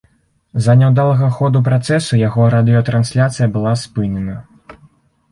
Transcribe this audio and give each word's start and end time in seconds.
З-за 0.59 0.73
няўдалага 0.81 1.27
ходу 1.35 1.59
працэсу 1.67 2.17
яго 2.21 2.47
радыётрансляцыя 2.53 3.47
была 3.57 3.75
спынена. 3.83 4.35